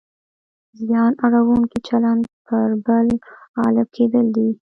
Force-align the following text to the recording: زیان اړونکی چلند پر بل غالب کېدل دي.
زیان 0.85 1.11
اړونکی 1.25 1.79
چلند 1.87 2.23
پر 2.45 2.69
بل 2.85 3.07
غالب 3.57 3.87
کېدل 3.95 4.25
دي. 4.35 4.49